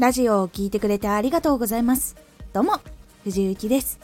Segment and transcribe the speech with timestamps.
[0.00, 2.16] ラジオを聴いてくれてありがとうございます。
[2.54, 2.80] どうも
[3.22, 4.00] 藤幸です。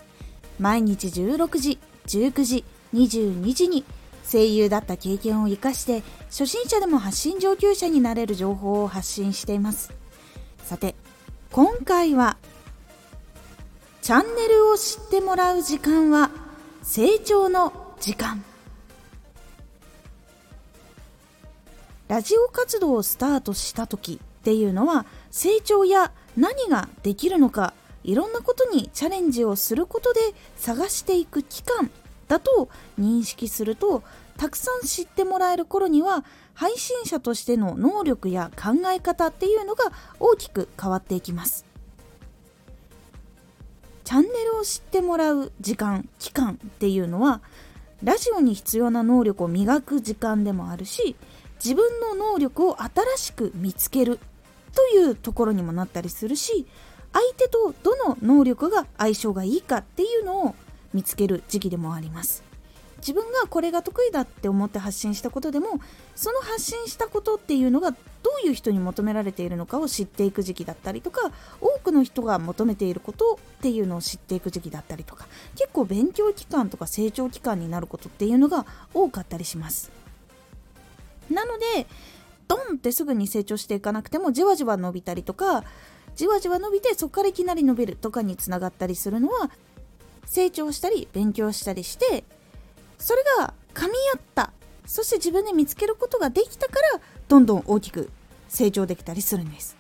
[0.59, 3.82] 毎日16時19時22時に
[4.30, 9.91] 声優だった経験を生かして初心者でも発信上級者になれる情報を発信しています。
[10.64, 10.95] さて
[11.51, 12.37] 今回は
[14.02, 16.30] チャンネルを知ってもらう時間は
[16.83, 18.45] 成長の時間。
[22.09, 30.20] ラジオ活動をスタートした時っていうのは成長や何ができるのかいろんなことにチャレンジをすることで
[30.56, 31.90] 探していく期間
[32.26, 34.02] だと認識すると
[34.38, 41.66] たくさん知ってもらえる頃には配信者としての能力や考え方っていうのが大きく変わっていきます。
[44.04, 47.42] チャンネルを知ってもらう時間期間っていうのは
[48.02, 51.14] ラジオに必要な能力を磨く時間でもあるし
[51.62, 54.18] 自分の能力を新しく見つける
[54.77, 56.66] というところにもなったりするし
[57.13, 60.55] 相手とどの能力が相性がいいかっていうのを
[60.93, 62.45] 見つける時期でもあります。
[62.99, 65.81] 自分がこれが得意だって思って発信したことでも
[66.15, 67.97] その発信したことっていうのがど
[68.43, 71.31] ういう人に求められているのかを知っていく時期だったりとか
[71.61, 79.93] 多くの人が求めていることっていうのを知っていく時期だったりとか結構勉強期間とか成長期間になることっていうのが多かったりします。
[81.31, 81.87] なので
[82.72, 85.64] ンってすぐに成長していかなくてもじわじわ伸びたりとか
[86.14, 89.50] じわじわ伸びてそこからいきなり伸びるとかにつながったりするのは
[90.25, 92.25] 成長したり勉強したりして
[92.98, 94.53] それが噛み合った
[94.87, 98.10] そして自分で見つけることができたからどんどん大きく
[98.48, 99.76] 成長できたりするんです。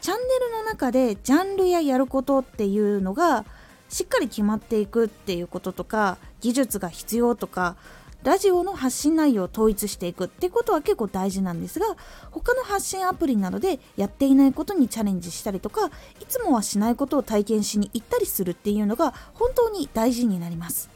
[0.00, 3.44] チャンネルの中でジャンルややることっていうのが
[3.88, 7.76] しっかり決まっていくっていうこととか技術が必要とか
[8.24, 11.86] ラジオの発信内容を統一していくってことは結構大事なんですが
[12.30, 15.90] 他の発信アプリなどでやっていないことにチャレンジしたりとかい
[16.28, 20.90] つもはしないことを体験しに行ったりするっていうのが本当に大事になります。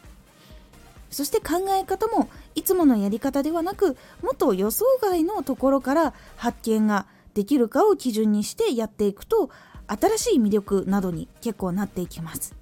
[1.10, 9.50] そして考え方もいつものやり方ではなくもっと予想外のところから発見ができるかを基準にしてやっていくと
[9.86, 12.54] 新しい魅力などに結構なっていきます。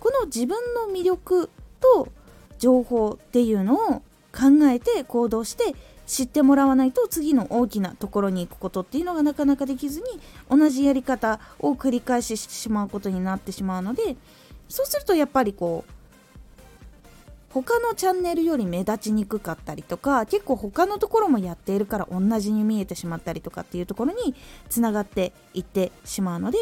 [0.00, 2.08] この自分の魅力と
[2.58, 4.02] 情報っていうのを
[4.32, 5.74] 考えて行動して
[6.06, 10.06] 知ってもらわないと次の大きなところに行くことっていうのがなかなかできずに
[10.48, 14.16] 同じやり方を繰り返ししてしまうことになってしまうので
[14.68, 15.92] そうするとやっぱりこう
[17.52, 24.34] 他のチャンネルより目立ちにくかったりとか結構他のところもやっているから同じに見えてしまったりとかっていうところに
[24.68, 26.58] つながっていってしまうので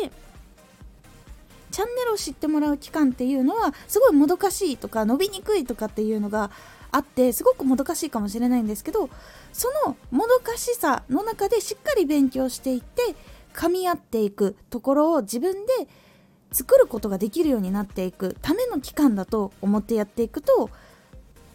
[1.74, 6.52] チャンネルを知ってもらう期間っていうのはすごいもどかしいとか伸びにくいとかっていうのが
[6.92, 9.10] あってすごくもどかしいかもしれないんですけど
[9.52, 13.16] そのもどかしさの中でしっかり勉強していって
[13.52, 15.88] 噛み合っていくところを自分で
[16.52, 18.36] 作ることができるようになっていく。
[18.40, 20.70] ための期間だと思ってやっていくと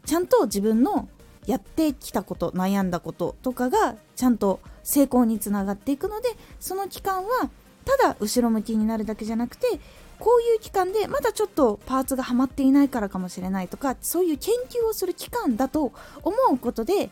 [0.06, 1.08] ちゃんと自分の
[1.48, 6.28] やってきたこと悩んだこととかがちゃんと成功につながっていくので
[6.60, 7.50] その期間は
[7.86, 9.80] ただ後ろ向きになるだけじゃなくて
[10.20, 15.94] こういう期間でまだちょっとパーツがはまっていないからかもしれないとかそういう研究をする期間だと
[16.24, 17.10] 思うことで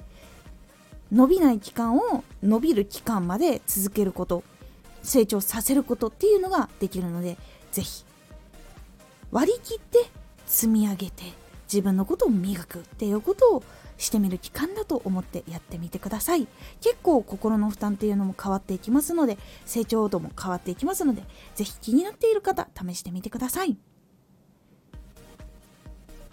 [1.11, 4.43] 伸びない期間を伸びる期間まで続けること
[5.03, 7.37] 成長させることっていうのができるので
[7.71, 8.03] ぜひ。
[9.31, 10.09] 割り切って
[10.45, 11.23] 積み上げて
[11.71, 13.63] 自分のことを磨くっていうことを
[13.97, 16.47] してみる期間だと思ってやってみてください。
[16.81, 21.23] 結構心の負担っていうのも変わっていきますので成長度も変わっていきますので
[21.55, 23.77] ぜひ気になっている方試してみてください。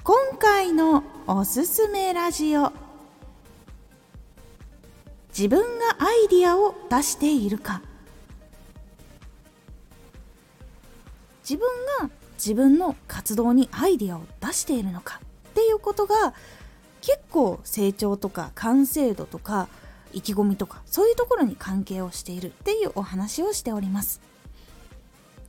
[0.02, 2.72] 今回のおすすめラジオ。
[5.36, 7.80] 自分がアイディアを出しているか。
[11.42, 11.66] 自分
[12.00, 15.20] が自分の活動にアイディアを出しているのか
[15.50, 16.34] っていうことが
[17.04, 19.68] 結構成長とか完成度とか
[20.14, 24.22] 意気込みとかそういうところに関係をしているっていうお話をしております。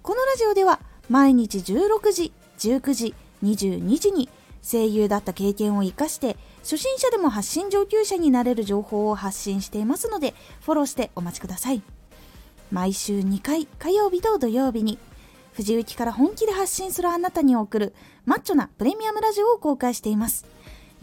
[0.03, 4.27] このラジオでは毎日16時19時22時に
[4.61, 11.81] 声優だった経験を生かして初心者でも発信上級者になれる情報を発信していますのでフォローしてお待ちください。
[12.69, 14.99] 毎週2回火曜日と土曜日に
[15.53, 17.93] 藤雪から本気で発信するあなたに送る
[18.25, 20.54] マッチョなプレミアムラジオを公開しています。